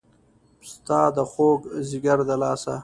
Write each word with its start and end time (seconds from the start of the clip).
ستا 0.71 0.99
د 1.15 1.17
خوږ 1.31 1.59
ځیګر 1.89 2.17
د 2.27 2.29
لاسه 2.41 2.75